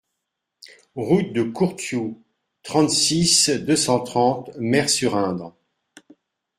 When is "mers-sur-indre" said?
4.57-5.55